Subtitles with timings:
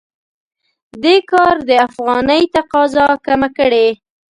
[1.03, 3.87] دې کار د افغانۍ تقاضا کمه کړې.